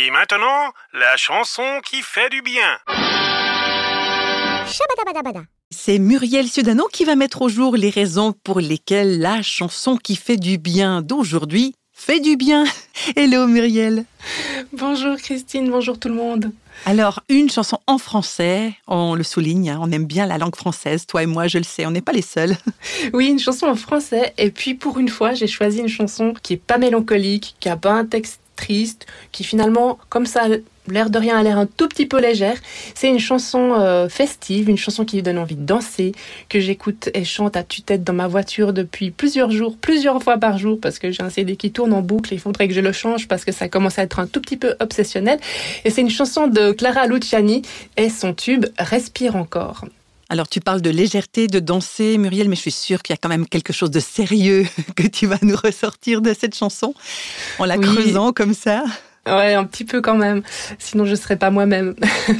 Et 0.00 0.12
maintenant, 0.12 0.72
la 0.92 1.16
chanson 1.16 1.80
qui 1.84 2.02
fait 2.02 2.30
du 2.30 2.40
bien. 2.40 2.78
C'est 5.70 5.98
Muriel 5.98 6.46
Ciudano 6.46 6.86
qui 6.92 7.04
va 7.04 7.16
mettre 7.16 7.42
au 7.42 7.48
jour 7.48 7.76
les 7.76 7.90
raisons 7.90 8.32
pour 8.44 8.60
lesquelles 8.60 9.18
la 9.18 9.42
chanson 9.42 9.96
qui 9.96 10.14
fait 10.14 10.36
du 10.36 10.56
bien 10.56 11.02
d'aujourd'hui 11.02 11.74
fait 11.92 12.20
du 12.20 12.36
bien. 12.36 12.64
Hello 13.16 13.48
Muriel. 13.48 14.04
Bonjour 14.72 15.16
Christine, 15.16 15.68
bonjour 15.68 15.98
tout 15.98 16.08
le 16.08 16.14
monde. 16.14 16.52
Alors, 16.86 17.20
une 17.28 17.50
chanson 17.50 17.80
en 17.88 17.98
français, 17.98 18.74
on 18.86 19.16
le 19.16 19.24
souligne, 19.24 19.70
hein, 19.70 19.80
on 19.82 19.90
aime 19.90 20.06
bien 20.06 20.26
la 20.26 20.38
langue 20.38 20.54
française, 20.54 21.06
toi 21.06 21.24
et 21.24 21.26
moi, 21.26 21.48
je 21.48 21.58
le 21.58 21.64
sais, 21.64 21.86
on 21.86 21.90
n'est 21.90 22.02
pas 22.02 22.12
les 22.12 22.22
seuls. 22.22 22.56
Oui, 23.12 23.26
une 23.26 23.40
chanson 23.40 23.66
en 23.66 23.74
français, 23.74 24.32
et 24.38 24.52
puis 24.52 24.74
pour 24.74 24.98
une 24.98 25.08
fois, 25.08 25.34
j'ai 25.34 25.48
choisi 25.48 25.80
une 25.80 25.88
chanson 25.88 26.34
qui 26.40 26.52
est 26.52 26.62
pas 26.64 26.78
mélancolique, 26.78 27.56
qui 27.58 27.68
a 27.68 27.76
pas 27.76 27.92
un 27.92 28.04
texte 28.04 28.40
triste, 28.58 29.06
qui 29.32 29.44
finalement, 29.44 29.98
comme 30.10 30.26
ça, 30.26 30.48
l'air 30.88 31.10
de 31.10 31.18
rien, 31.18 31.38
a 31.38 31.42
l'air 31.42 31.58
un 31.58 31.66
tout 31.66 31.88
petit 31.88 32.06
peu 32.06 32.20
légère. 32.20 32.56
C'est 32.94 33.08
une 33.08 33.20
chanson 33.20 33.74
euh, 33.74 34.08
festive, 34.08 34.68
une 34.68 34.76
chanson 34.76 35.04
qui 35.04 35.22
donne 35.22 35.38
envie 35.38 35.56
de 35.56 35.64
danser, 35.64 36.12
que 36.48 36.60
j'écoute 36.60 37.08
et 37.14 37.24
chante 37.24 37.56
à 37.56 37.62
tue-tête 37.62 38.04
dans 38.04 38.12
ma 38.12 38.26
voiture 38.26 38.72
depuis 38.72 39.10
plusieurs 39.10 39.50
jours, 39.50 39.76
plusieurs 39.80 40.22
fois 40.22 40.38
par 40.38 40.58
jour, 40.58 40.78
parce 40.80 40.98
que 40.98 41.10
j'ai 41.10 41.22
un 41.22 41.30
CD 41.30 41.56
qui 41.56 41.70
tourne 41.70 41.92
en 41.92 42.02
boucle. 42.02 42.34
Il 42.34 42.40
faudrait 42.40 42.68
que 42.68 42.74
je 42.74 42.80
le 42.80 42.92
change 42.92 43.28
parce 43.28 43.44
que 43.44 43.52
ça 43.52 43.68
commence 43.68 43.98
à 43.98 44.02
être 44.02 44.18
un 44.18 44.26
tout 44.26 44.40
petit 44.40 44.56
peu 44.56 44.74
obsessionnel. 44.80 45.38
Et 45.84 45.90
c'est 45.90 46.00
une 46.00 46.10
chanson 46.10 46.48
de 46.48 46.72
Clara 46.72 47.06
Luciani 47.06 47.62
et 47.96 48.10
son 48.10 48.34
tube 48.34 48.66
Respire 48.78 49.36
encore. 49.36 49.84
Alors 50.30 50.48
tu 50.48 50.60
parles 50.60 50.82
de 50.82 50.90
légèreté, 50.90 51.46
de 51.46 51.58
danser, 51.58 52.18
Muriel, 52.18 52.48
mais 52.48 52.56
je 52.56 52.60
suis 52.60 52.70
sûre 52.70 53.02
qu'il 53.02 53.14
y 53.14 53.18
a 53.18 53.18
quand 53.20 53.30
même 53.30 53.46
quelque 53.46 53.72
chose 53.72 53.90
de 53.90 54.00
sérieux 54.00 54.66
que 54.96 55.06
tu 55.06 55.26
vas 55.26 55.38
nous 55.42 55.56
ressortir 55.56 56.20
de 56.20 56.34
cette 56.38 56.54
chanson 56.54 56.94
en 57.58 57.64
la 57.64 57.78
creusant 57.78 58.32
comme 58.32 58.54
ça. 58.54 58.84
Ouais, 59.26 59.54
un 59.54 59.64
petit 59.64 59.84
peu 59.84 60.00
quand 60.00 60.16
même. 60.16 60.42
Sinon, 60.78 61.04
je 61.04 61.14
serais 61.14 61.36
pas 61.36 61.50
moi-même. 61.50 61.94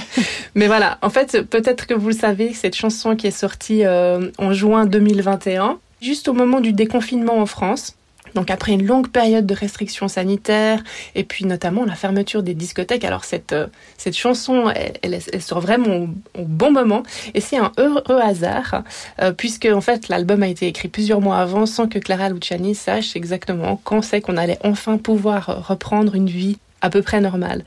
Mais 0.55 0.67
voilà. 0.67 0.99
En 1.03 1.11
fait, 1.11 1.43
peut-être 1.43 1.87
que 1.87 1.93
vous 1.93 2.09
le 2.09 2.15
savez, 2.15 2.55
cette 2.55 2.75
chanson 2.75 3.15
qui 3.15 3.27
est 3.27 3.31
sortie 3.31 3.85
euh, 3.85 4.31
en 4.39 4.55
juin 4.55 4.87
2021, 4.87 5.79
juste 6.01 6.29
au 6.29 6.33
moment 6.33 6.61
du 6.61 6.73
déconfinement 6.73 7.39
en 7.39 7.47
France. 7.47 7.98
Donc 8.35 8.51
après 8.51 8.73
une 8.73 8.87
longue 8.87 9.09
période 9.09 9.47
de 9.47 9.55
restrictions 9.55 10.09
sanitaires 10.09 10.83
et 11.15 11.25
puis 11.25 11.45
notamment 11.45 11.85
la 11.85 11.95
fermeture 11.95 12.43
des 12.43 12.55
discothèques. 12.55 13.05
Alors 13.05 13.25
cette 13.25 13.53
euh, 13.53 13.67
cette 13.97 14.17
chanson, 14.17 14.73
elle, 15.03 15.21
sort 15.41 15.61
vraiment 15.61 16.09
au, 16.37 16.45
bon 16.45 16.71
moment 16.71 17.03
et 17.35 17.41
c'est 17.41 17.57
un 17.57 17.73
heureux 17.79 18.21
hasard 18.21 18.83
euh, 19.21 19.33
puisque 19.33 19.67
en 19.67 19.81
fait 19.81 20.09
l'album 20.09 20.43
a 20.43 20.49
été 20.49 20.67
écrit 20.67 20.89
plusieurs 20.89 21.21
mois 21.21 21.39
avant 21.39 21.67
sans 21.67 21.89
que 21.89 21.99
Clara 21.99 22.29
Luciani 22.29 22.75
sache 22.75 23.17
exactement 23.17 23.81
quand 23.85 24.03
c'est 24.03 24.21
qu'on 24.21 24.37
allait 24.37 24.59
enfin 24.65 24.99
pouvoir 24.99 25.67
reprendre 25.67 26.15
une 26.15 26.29
vie 26.29 26.59
à 26.81 26.91
peu 26.91 27.03
près 27.03 27.21
normale. 27.21 27.65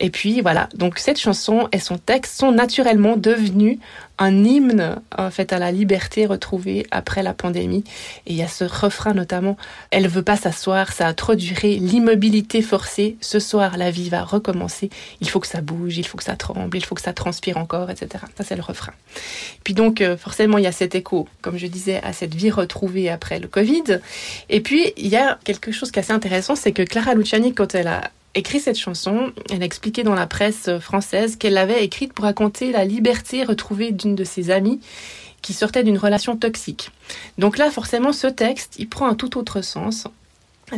Et 0.00 0.10
puis 0.10 0.40
voilà, 0.40 0.68
donc 0.74 0.98
cette 0.98 1.18
chanson 1.18 1.68
et 1.72 1.78
son 1.78 1.98
texte 1.98 2.38
sont 2.38 2.52
naturellement 2.52 3.16
devenus 3.16 3.78
un 4.18 4.44
hymne 4.44 5.00
en 5.16 5.30
fait 5.30 5.52
à 5.52 5.58
la 5.58 5.72
liberté 5.72 6.26
retrouvée 6.26 6.86
après 6.90 7.22
la 7.22 7.34
pandémie. 7.34 7.84
Et 8.26 8.32
il 8.32 8.36
y 8.36 8.42
a 8.42 8.48
ce 8.48 8.64
refrain 8.64 9.14
notamment 9.14 9.56
Elle 9.90 10.08
veut 10.08 10.22
pas 10.22 10.36
s'asseoir, 10.36 10.92
ça 10.92 11.06
a 11.06 11.14
trop 11.14 11.34
duré, 11.34 11.76
l'immobilité 11.76 12.62
forcée, 12.62 13.16
ce 13.20 13.40
soir 13.40 13.76
la 13.76 13.90
vie 13.90 14.08
va 14.08 14.22
recommencer, 14.22 14.90
il 15.20 15.28
faut 15.28 15.40
que 15.40 15.46
ça 15.46 15.60
bouge, 15.60 15.98
il 15.98 16.06
faut 16.06 16.18
que 16.18 16.24
ça 16.24 16.36
tremble, 16.36 16.76
il 16.76 16.84
faut 16.84 16.94
que 16.94 17.02
ça 17.02 17.12
transpire 17.12 17.56
encore, 17.56 17.90
etc. 17.90 18.24
Ça 18.36 18.44
c'est 18.44 18.56
le 18.56 18.62
refrain. 18.62 18.92
Puis 19.64 19.74
donc 19.74 20.00
euh, 20.00 20.16
forcément 20.16 20.58
il 20.58 20.64
y 20.64 20.68
a 20.68 20.72
cet 20.72 20.94
écho, 20.94 21.28
comme 21.42 21.56
je 21.58 21.66
disais, 21.66 22.00
à 22.02 22.12
cette 22.12 22.34
vie 22.34 22.50
retrouvée 22.50 23.10
après 23.10 23.38
le 23.38 23.48
Covid. 23.48 24.00
Et 24.48 24.60
puis 24.60 24.92
il 24.96 25.08
y 25.08 25.16
a 25.16 25.38
quelque 25.44 25.72
chose 25.72 25.90
qui 25.90 25.98
est 25.98 26.02
assez 26.02 26.12
intéressant, 26.12 26.56
c'est 26.56 26.72
que 26.72 26.82
Clara 26.82 27.14
Luciani, 27.14 27.54
quand 27.54 27.74
elle 27.74 27.88
a 27.88 28.10
écrit 28.34 28.60
cette 28.60 28.78
chanson, 28.78 29.32
elle 29.50 29.62
a 29.62 29.66
expliqué 29.66 30.02
dans 30.02 30.14
la 30.14 30.26
presse 30.26 30.70
française 30.78 31.36
qu'elle 31.36 31.54
l'avait 31.54 31.84
écrite 31.84 32.12
pour 32.12 32.24
raconter 32.24 32.72
la 32.72 32.84
liberté 32.84 33.44
retrouvée 33.44 33.92
d'une 33.92 34.14
de 34.14 34.24
ses 34.24 34.50
amies 34.50 34.80
qui 35.42 35.52
sortait 35.52 35.84
d'une 35.84 35.98
relation 35.98 36.36
toxique. 36.36 36.90
Donc 37.38 37.58
là, 37.58 37.70
forcément, 37.70 38.12
ce 38.12 38.26
texte, 38.26 38.74
il 38.78 38.88
prend 38.88 39.08
un 39.08 39.14
tout 39.14 39.38
autre 39.38 39.62
sens. 39.62 40.06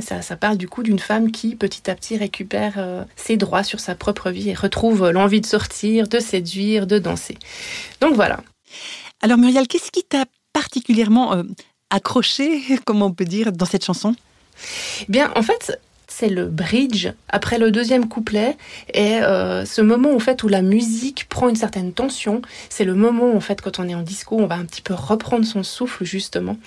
Ça, 0.00 0.22
ça 0.22 0.36
parle 0.36 0.56
du 0.56 0.68
coup 0.68 0.82
d'une 0.82 0.98
femme 0.98 1.30
qui 1.30 1.54
petit 1.54 1.90
à 1.90 1.94
petit 1.94 2.16
récupère 2.16 2.74
euh, 2.78 3.04
ses 3.14 3.36
droits 3.36 3.62
sur 3.62 3.78
sa 3.78 3.94
propre 3.94 4.30
vie 4.30 4.48
et 4.48 4.54
retrouve 4.54 5.10
l'envie 5.10 5.42
de 5.42 5.46
sortir, 5.46 6.08
de 6.08 6.18
séduire, 6.18 6.86
de 6.86 6.98
danser. 6.98 7.36
Donc 8.00 8.14
voilà. 8.14 8.40
Alors 9.20 9.36
Muriel, 9.36 9.68
qu'est-ce 9.68 9.90
qui 9.90 10.02
t'a 10.02 10.24
particulièrement 10.54 11.34
euh, 11.34 11.42
accroché, 11.90 12.62
comment 12.86 13.06
on 13.06 13.12
peut 13.12 13.26
dire, 13.26 13.52
dans 13.52 13.66
cette 13.66 13.84
chanson? 13.84 14.14
Bien, 15.08 15.30
en 15.36 15.42
fait, 15.42 15.78
c'est 16.12 16.28
le 16.28 16.46
bridge. 16.46 17.08
Après 17.28 17.58
le 17.58 17.70
deuxième 17.70 18.08
couplet 18.08 18.56
et 18.92 19.16
euh, 19.22 19.64
ce 19.64 19.80
moment 19.80 20.14
en 20.14 20.18
fait 20.18 20.42
où 20.42 20.48
la 20.48 20.60
musique 20.60 21.26
prend 21.28 21.48
une 21.48 21.56
certaine 21.56 21.92
tension. 21.92 22.42
C'est 22.68 22.84
le 22.84 22.94
moment 22.94 23.34
en 23.34 23.40
fait 23.40 23.62
quand 23.62 23.78
on 23.78 23.88
est 23.88 23.94
en 23.94 24.02
disco 24.02 24.36
on 24.38 24.46
va 24.46 24.56
un 24.56 24.64
petit 24.64 24.82
peu 24.82 24.94
reprendre 24.94 25.46
son 25.46 25.62
souffle 25.62 26.04
justement. 26.04 26.58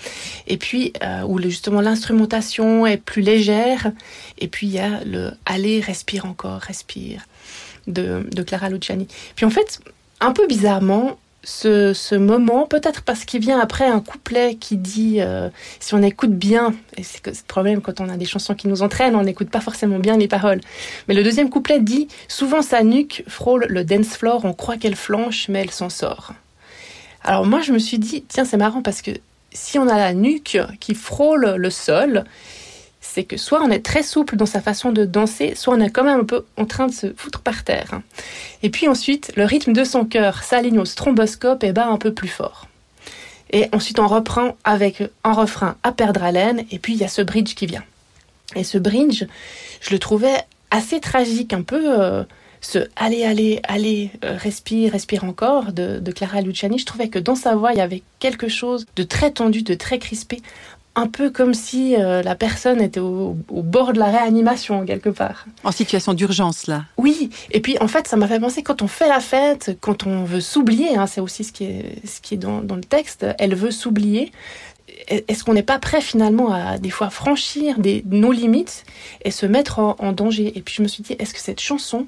Et 0.48 0.58
puis 0.58 0.94
euh, 1.04 1.22
où 1.22 1.40
justement 1.40 1.82
l'instrumentation 1.82 2.88
est 2.88 2.98
plus 2.98 3.22
légère. 3.22 3.92
Et 4.40 4.48
puis 4.48 4.68
il 4.68 4.74
y 4.74 4.80
a 4.80 5.04
le 5.06 5.32
allez 5.46 5.80
respire 5.80 6.26
encore 6.26 6.60
respire 6.60 7.28
de, 7.88 8.28
de 8.32 8.42
Clara 8.42 8.70
Luciani. 8.70 9.08
Puis 9.36 9.46
en 9.46 9.52
fait 9.52 9.80
un 10.22 10.32
peu 10.32 10.48
bizarrement 10.48 11.18
ce, 11.46 12.16
moment, 12.16 12.66
peut-être 12.66 13.04
parce 13.04 13.24
qu'il 13.24 13.40
vient 13.40 13.60
après 13.60 13.86
un 13.86 14.00
couplet 14.00 14.56
qui 14.56 14.78
dit, 14.78 15.22
euh, 15.22 15.50
si 15.80 15.94
on 15.94 16.02
écoute 16.02 16.32
bien, 16.32 16.74
et 16.98 17.04
c'est 17.04 17.26
le 17.26 17.34
problème 17.48 17.82
quand 17.82 18.02
on 18.02 18.10
a 18.10 18.18
des 18.18 18.26
chansons 18.26 18.56
qui 18.56 18.68
nous 18.68 18.82
entraînent, 18.82 19.16
on 19.16 19.24
n'écoute 19.24 19.50
pas 19.50 19.62
forcément 19.62 20.00
bien 20.00 20.18
les 20.18 20.28
paroles. 20.28 20.60
Mais 21.08 21.14
le 21.14 21.24
deuxième 21.24 21.50
couplet 21.50 21.80
dit, 21.80 22.08
souvent 22.28 22.62
sa 22.62 22.84
nuque 22.84 23.24
frôle 23.28 23.66
le 23.70 23.84
dance 23.84 24.18
floor, 24.18 24.44
on 24.44 24.54
croit 24.54 24.78
qu'elle 24.78 24.96
flanche, 24.96 25.48
mais 25.48 25.62
elle 25.62 25.72
s'en 25.72 25.90
sort. 25.90 26.34
Alors 27.24 27.46
moi 27.46 27.62
je 27.62 27.72
me 27.72 27.80
suis 27.80 28.00
dit, 28.00 28.24
tiens 28.28 28.46
c'est 28.46 28.58
marrant 28.58 28.82
parce 28.82 29.02
que 29.02 29.12
si 29.52 29.80
on 29.80 29.88
a 29.88 29.98
la 29.98 30.14
nuque 30.14 30.58
qui 30.80 30.96
frôle 30.96 31.56
le 31.58 31.70
sol, 31.70 32.26
c'est 33.16 33.24
que 33.24 33.38
soit 33.38 33.62
on 33.64 33.72
est 33.72 33.80
très 33.80 34.04
souple 34.04 34.36
dans 34.36 34.46
sa 34.46 34.60
façon 34.60 34.92
de 34.92 35.06
danser, 35.06 35.54
soit 35.56 35.74
on 35.74 35.80
est 35.80 35.90
quand 35.90 36.04
même 36.04 36.20
un 36.20 36.26
peu 36.26 36.44
en 36.58 36.66
train 36.66 36.88
de 36.88 36.92
se 36.92 37.14
foutre 37.16 37.40
par 37.40 37.64
terre. 37.64 38.02
Et 38.62 38.70
puis 38.70 38.90
ensuite, 38.90 39.32
le 39.38 39.46
rythme 39.46 39.72
de 39.72 39.86
son 39.86 40.04
cœur 40.04 40.44
s'aligne 40.44 40.80
au 40.80 40.86
stromboscope 40.86 41.64
et 41.64 41.72
bat 41.72 41.88
un 41.88 41.98
peu 41.98 42.14
plus 42.14 42.28
fort. 42.28 42.68
Et 43.52 43.70
ensuite, 43.72 44.00
on 44.00 44.08
reprend 44.08 44.58
avec 44.66 45.02
un 45.24 45.32
refrain 45.32 45.78
à 45.84 45.94
perdre 45.94 46.24
haleine, 46.24 46.66
et 46.72 46.78
puis 46.78 46.92
il 46.92 47.00
y 47.00 47.06
a 47.06 47.08
ce 47.08 47.22
bridge 47.22 47.56
qui 47.56 47.68
vient. 47.68 47.86
Et 48.54 48.66
ce 48.66 48.78
bridge, 48.78 49.24
je 49.80 49.92
le 49.92 50.00
trouvais 50.00 50.36
assez 50.70 51.00
tragique, 51.00 51.54
un 51.54 51.62
peu 51.62 51.98
euh, 51.98 52.24
ce 52.60 52.80
allez, 52.98 53.24
allez, 53.24 53.62
allez, 53.64 54.12
euh, 54.26 54.36
respire, 54.36 54.92
respire 54.92 55.24
encore 55.24 55.72
de, 55.72 56.02
Clara 56.12 56.42
Luciani. 56.42 56.80
Je 56.80 56.86
trouvais 56.86 57.08
que 57.08 57.20
dans 57.20 57.36
sa 57.36 57.56
voix, 57.56 57.72
il 57.72 57.78
y 57.78 57.82
avait 57.82 58.04
quelque 58.20 58.50
chose 58.50 58.86
de 58.98 59.04
très 59.04 59.32
tendu, 59.32 59.62
de 59.62 59.74
très 59.74 60.00
crispé 60.00 60.42
un 60.96 61.08
peu 61.08 61.30
comme 61.30 61.54
si 61.54 61.96
euh, 61.96 62.22
la 62.24 62.36
personne 62.36 62.82
était 62.82 63.00
au, 63.00 63.36
bord 63.50 63.94
de 63.94 64.00
la 64.00 64.10
réanimation 64.10 64.86
quelque 64.86 65.10
part. 65.10 65.46
En 65.64 65.72
situation 65.72 66.14
d'urgence 66.14 66.68
là. 66.68 66.86
Oui, 66.98 67.30
et 67.52 67.60
puis 67.60 67.78
en 67.80 67.88
fait 67.88 68.08
ça 68.08 68.16
m'a 68.16 68.28
fait 68.28 68.40
penser 68.40 68.64
quand 68.64 68.82
on 68.82 68.88
fait 68.88 69.10
la 69.10 69.20
fête, 69.20 69.78
quand 69.82 70.08
on 70.08 70.24
veut 70.24 70.42
s'oublier, 70.42 70.96
hein, 70.96 71.08
c'est 71.08 71.22
aussi 71.22 71.44
ce 71.44 71.52
qui 71.52 71.66
est, 71.66 72.08
ce 72.08 72.22
qui 72.22 72.36
est 72.36 72.38
dans, 72.38 72.62
le 72.62 72.82
texte, 72.82 73.26
elle 73.40 73.56
veut 73.56 73.72
s'oublier. 73.72 74.32
Est-ce 75.08 75.44
qu'on 75.44 75.54
n'est 75.54 75.64
pas 75.64 75.80
prêt 75.80 76.02
finalement 76.02 76.54
à 76.54 76.78
des 76.78 76.90
fois 76.90 77.10
franchir 77.10 77.80
des, 77.80 78.04
nos 78.10 78.32
limites 78.32 78.86
et 79.24 79.32
se 79.32 79.46
mettre 79.46 79.80
en, 79.80 79.96
en 80.00 80.14
danger? 80.14 80.58
Et 80.58 80.62
puis 80.62 80.76
je 80.76 80.82
me 80.82 80.88
suis 80.88 81.04
dit, 81.04 81.16
est-ce 81.20 81.34
que 81.34 81.40
cette 81.40 81.60
chanson, 81.60 82.06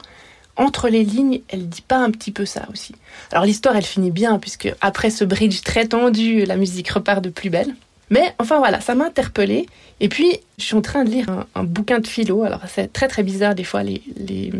entre 0.56 0.88
les 0.90 1.04
lignes, 1.04 1.42
elle 1.50 1.68
dit 1.68 1.82
pas 1.82 1.98
un 1.98 2.12
petit 2.12 2.32
peu 2.32 2.46
ça 2.46 2.68
aussi? 2.72 2.96
Alors 3.32 3.46
l'histoire, 3.46 3.76
elle 3.76 3.86
finit 3.86 4.12
bien 4.12 4.40
puisque 4.40 4.74
après 4.80 5.10
ce 5.10 5.26
bridge 5.26 5.62
très 5.62 5.88
tendu, 5.88 6.46
la 6.46 6.56
musique 6.56 6.90
repart 6.90 7.24
de 7.24 7.30
plus 7.30 7.50
belle. 7.50 7.76
Mais 8.10 8.34
enfin 8.40 8.58
voilà, 8.60 8.82
ça 8.82 8.96
m'a 8.96 9.06
interpellée. 9.06 9.66
Et 10.00 10.10
puis, 10.10 10.40
je 10.58 10.64
suis 10.64 10.76
en 10.76 10.82
train 10.82 11.04
de 11.04 11.10
lire 11.10 11.46
un, 11.56 11.64
bouquin 11.64 12.00
de 12.00 12.08
philo. 12.08 12.44
Alors, 12.44 12.62
c'est 12.68 12.92
très 12.92 13.08
très 13.08 13.24
bizarre 13.24 13.56
des 13.56 13.64
fois 13.64 13.84
les... 13.84 14.02
les 14.18 14.52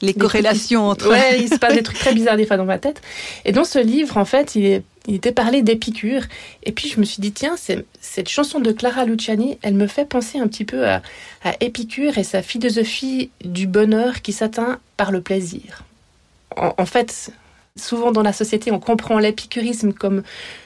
les 0.00 0.14
corrélations 0.14 0.86
entre... 0.86 1.10
Ouais, 1.10 1.40
il 1.40 1.48
se 1.48 1.56
passe 1.56 1.74
des 1.74 1.82
trucs 1.82 1.98
très 1.98 2.14
bizarres 2.14 2.36
des 2.36 2.46
fois 2.46 2.56
dans 2.56 2.64
ma 2.64 2.78
tête. 2.78 3.02
Et 3.44 3.50
dans 3.50 3.64
ce 3.64 3.80
livre, 3.80 4.16
en 4.16 4.24
fait, 4.24 4.54
il, 4.54 4.84
était 5.08 5.32
parlé 5.32 5.60
d'Épicure. 5.60 6.22
Et 6.62 6.70
puis 6.70 6.88
je 6.88 7.00
me 7.00 7.04
suis 7.04 7.20
dit, 7.20 7.32
tiens, 7.32 7.56
cette 7.56 8.28
chanson 8.28 8.60
de 8.60 8.70
Clara 8.70 9.04
Luciani, 9.04 9.58
elle 9.60 9.74
me 9.74 9.88
fait 9.88 10.04
penser 10.04 10.38
un 10.38 10.46
petit 10.46 10.64
peu 10.64 10.86
à, 10.86 11.02
à 11.42 11.54
Épicure 11.58 12.16
et 12.16 12.22
sa 12.22 12.42
philosophie 12.42 13.30
du 13.44 13.66
bonheur 13.66 14.22
qui 14.22 14.32
s'atteint 14.32 14.78
par 14.96 15.10
le 15.10 15.20
plaisir. 15.20 15.82
en 16.54 16.86
fait, 16.86 17.32
souvent 17.78 18.12
dans 18.12 18.22
la 18.22 18.32
société, 18.32 18.72
on 18.72 18.80
comprend 18.80 19.18
l'épicurisme 19.18 19.92
comme 19.92 20.22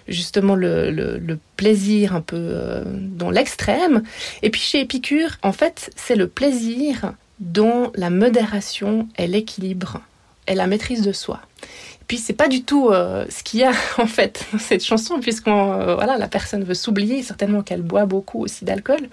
justement 0.09 0.55
le, 0.55 1.39
plaisir 1.57 2.15
un 2.17 2.21
peu 2.21 2.37
euh, 2.37 2.85
dans 2.87 3.31
l'extrême. 3.31 4.03
Et 4.43 4.51
puis 4.51 4.61
chez 4.61 4.81
Épicure, 4.81 5.31
en 5.43 5.53
fait, 5.53 5.91
c'est 5.97 6.17
le 6.17 6.27
plaisir 6.27 7.13
dont 7.39 7.93
la 7.95 8.11
modération 8.11 9.09
est 9.17 9.27
l'équilibre 9.27 10.01
et 10.47 10.55
la 10.55 10.67
maîtrise 10.67 11.03
de 11.03 11.13
soi. 11.13 11.41
Puis 12.09 12.19
c'est 12.19 12.33
pas 12.33 12.49
du 12.49 12.63
tout 12.65 12.91
euh, 12.91 13.25
ce 13.31 13.43
qu'il 13.43 13.61
y 13.61 13.65
a 13.65 13.73
en 13.99 14.07
fait 14.07 14.45
dans 14.53 14.59
cette 14.59 14.85
chanson, 14.85 15.21
puisqu'on 15.21 15.73
euh, 15.73 15.95
voilà 15.95 16.19
la 16.19 16.29
personne 16.29 16.65
veut 16.65 16.75
s'oublier, 16.75 17.23
certainement 17.23 17.63
qu'elle 17.63 17.83
boit 17.83 18.07
beaucoup 18.07 18.43
aussi 18.43 18.65
d'alcool. 18.65 19.09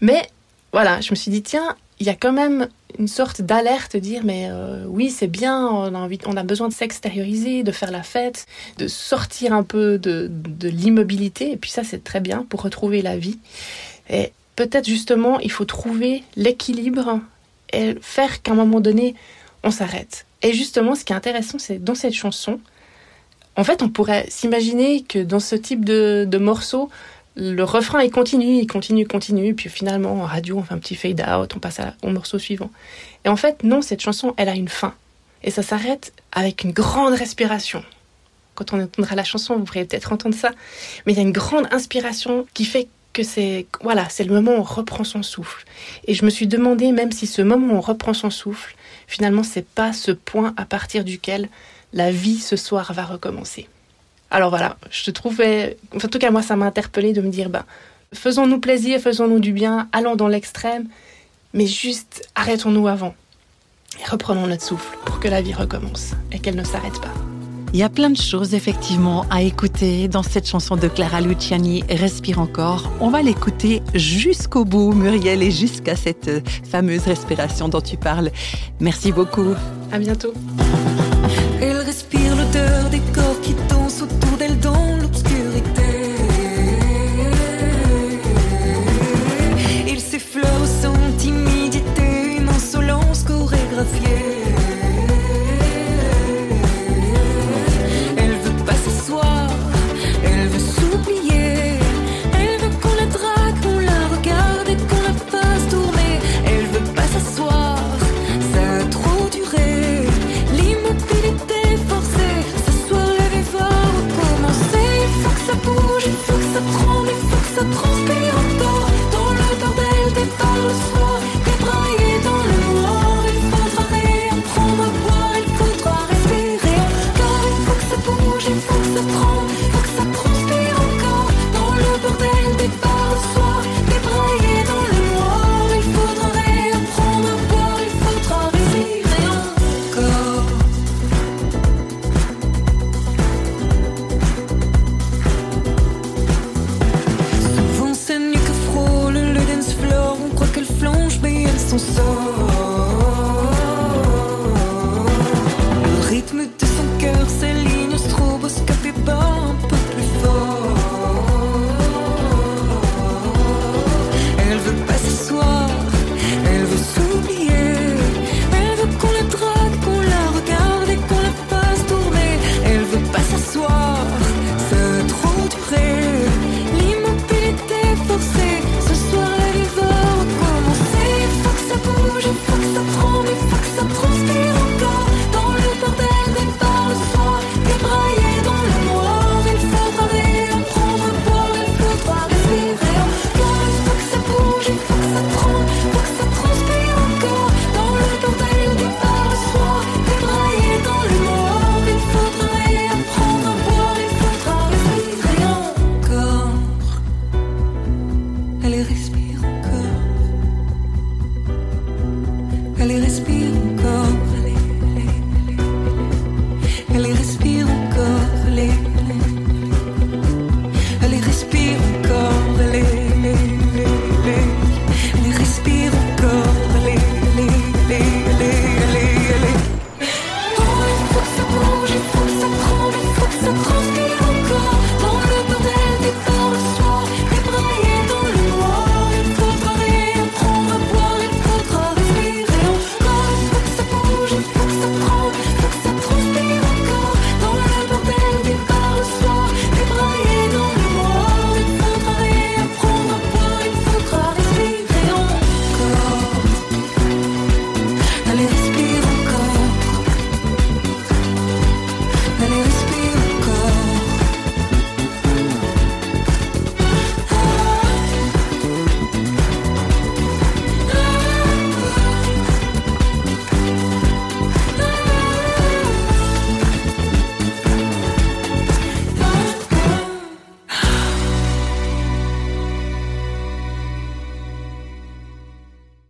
Mais 0.00 0.28
voilà, 0.72 1.00
je 1.00 1.10
me 1.10 1.16
suis 1.16 1.30
dit 1.30 1.42
tiens, 1.42 1.76
il 2.00 2.06
y 2.06 2.10
a 2.10 2.14
quand 2.14 2.32
même 2.32 2.68
une 2.98 3.08
sorte 3.08 3.42
d'alerte, 3.42 3.96
dire 3.96 4.22
mais 4.24 4.48
euh, 4.50 4.84
oui 4.86 5.10
c'est 5.10 5.26
bien, 5.26 5.66
on 5.66 5.94
a 5.94 5.98
envie, 5.98 6.18
on 6.26 6.36
a 6.36 6.42
besoin 6.42 6.68
de 6.68 6.72
s'extérioriser, 6.72 7.62
de 7.62 7.72
faire 7.72 7.90
la 7.90 8.02
fête, 8.02 8.46
de 8.78 8.88
sortir 8.88 9.52
un 9.52 9.62
peu 9.62 9.98
de, 9.98 10.28
de 10.30 10.68
l'immobilité, 10.68 11.52
et 11.52 11.56
puis 11.56 11.70
ça 11.70 11.84
c'est 11.84 12.04
très 12.04 12.20
bien 12.20 12.46
pour 12.48 12.62
retrouver 12.62 13.02
la 13.02 13.16
vie. 13.16 13.38
Et 14.10 14.32
peut-être 14.56 14.86
justement 14.86 15.38
il 15.40 15.50
faut 15.50 15.64
trouver 15.64 16.22
l'équilibre 16.36 17.20
et 17.72 17.96
faire 18.00 18.42
qu'à 18.42 18.52
un 18.52 18.56
moment 18.56 18.80
donné 18.80 19.14
on 19.64 19.70
s'arrête. 19.70 20.26
Et 20.42 20.52
justement 20.52 20.94
ce 20.94 21.04
qui 21.04 21.12
est 21.12 21.16
intéressant 21.16 21.58
c'est 21.58 21.82
dans 21.82 21.94
cette 21.94 22.14
chanson, 22.14 22.60
en 23.56 23.64
fait 23.64 23.82
on 23.82 23.88
pourrait 23.88 24.26
s'imaginer 24.28 25.02
que 25.02 25.18
dans 25.18 25.40
ce 25.40 25.56
type 25.56 25.84
de, 25.84 26.26
de 26.28 26.38
morceau, 26.38 26.90
le 27.34 27.62
refrain 27.62 28.02
il 28.02 28.10
continue, 28.10 28.58
il 28.58 28.66
continue, 28.66 29.06
continue, 29.06 29.54
puis 29.54 29.68
finalement 29.68 30.14
en 30.14 30.24
radio 30.24 30.58
on 30.58 30.62
fait 30.62 30.74
un 30.74 30.78
petit 30.78 30.94
fade 30.94 31.20
out, 31.20 31.54
on 31.56 31.58
passe 31.58 31.80
au 32.02 32.08
morceau 32.08 32.38
suivant. 32.38 32.70
Et 33.24 33.28
en 33.28 33.36
fait 33.36 33.64
non, 33.64 33.82
cette 33.82 34.00
chanson 34.00 34.34
elle 34.36 34.48
a 34.48 34.54
une 34.54 34.68
fin. 34.68 34.94
Et 35.42 35.50
ça 35.50 35.62
s'arrête 35.62 36.12
avec 36.30 36.62
une 36.62 36.72
grande 36.72 37.14
respiration. 37.14 37.82
Quand 38.54 38.72
on 38.74 38.82
entendra 38.82 39.16
la 39.16 39.24
chanson, 39.24 39.56
vous 39.56 39.64
pourrez 39.64 39.84
peut-être 39.84 40.12
entendre 40.12 40.34
ça, 40.34 40.50
mais 41.06 41.12
il 41.12 41.16
y 41.16 41.18
a 41.18 41.22
une 41.22 41.32
grande 41.32 41.66
inspiration 41.72 42.46
qui 42.54 42.64
fait 42.64 42.88
que 43.12 43.22
c'est 43.22 43.66
voilà, 43.82 44.08
c'est 44.08 44.24
le 44.24 44.34
moment 44.34 44.52
où 44.52 44.60
on 44.60 44.62
reprend 44.62 45.04
son 45.04 45.22
souffle. 45.22 45.64
Et 46.06 46.14
je 46.14 46.24
me 46.24 46.30
suis 46.30 46.46
demandé 46.46 46.92
même 46.92 47.12
si 47.12 47.26
ce 47.26 47.42
moment 47.42 47.74
où 47.74 47.76
on 47.76 47.80
reprend 47.80 48.14
son 48.14 48.30
souffle, 48.30 48.74
finalement 49.06 49.42
c'est 49.42 49.66
pas 49.66 49.92
ce 49.92 50.12
point 50.12 50.54
à 50.56 50.64
partir 50.64 51.04
duquel 51.04 51.48
la 51.92 52.10
vie 52.10 52.38
ce 52.38 52.56
soir 52.56 52.92
va 52.92 53.04
recommencer. 53.04 53.68
Alors 54.32 54.48
voilà, 54.48 54.78
je 54.90 55.10
trouvais, 55.10 55.76
en 55.94 56.08
tout 56.08 56.18
cas 56.18 56.30
moi 56.30 56.40
ça 56.40 56.56
m'a 56.56 56.64
interpellé 56.64 57.12
de 57.12 57.20
me 57.20 57.28
dire, 57.28 57.50
ben, 57.50 57.64
faisons-nous 58.14 58.60
plaisir, 58.60 58.98
faisons-nous 58.98 59.40
du 59.40 59.52
bien, 59.52 59.88
allons 59.92 60.16
dans 60.16 60.26
l'extrême, 60.26 60.88
mais 61.52 61.66
juste 61.66 62.26
arrêtons-nous 62.34 62.88
avant 62.88 63.14
et 64.00 64.10
reprenons 64.10 64.46
notre 64.46 64.62
souffle 64.62 64.96
pour 65.04 65.20
que 65.20 65.28
la 65.28 65.42
vie 65.42 65.52
recommence 65.52 66.12
et 66.32 66.38
qu'elle 66.38 66.56
ne 66.56 66.64
s'arrête 66.64 66.98
pas. 66.98 67.12
Il 67.74 67.78
y 67.78 67.82
a 67.82 67.90
plein 67.90 68.08
de 68.08 68.16
choses 68.16 68.54
effectivement 68.54 69.26
à 69.30 69.42
écouter 69.42 70.08
dans 70.08 70.22
cette 70.22 70.48
chanson 70.48 70.76
de 70.76 70.88
Clara 70.88 71.20
Luciani, 71.20 71.84
Respire 71.90 72.38
encore. 72.38 72.90
On 73.00 73.10
va 73.10 73.20
l'écouter 73.20 73.82
jusqu'au 73.94 74.64
bout, 74.64 74.92
Muriel, 74.92 75.42
et 75.42 75.50
jusqu'à 75.50 75.96
cette 75.96 76.46
fameuse 76.66 77.04
respiration 77.04 77.68
dont 77.68 77.80
tu 77.80 77.98
parles. 77.98 78.30
Merci 78.80 79.12
beaucoup. 79.12 79.54
À 79.90 79.98
bientôt. 79.98 80.34
Elle 81.62 81.78
respire 81.78 82.36
l'odeur 82.36 82.90
des 82.90 83.00
corps 83.14 83.21
sotto 84.08 84.34
del 84.36 84.56
dolore 84.56 84.71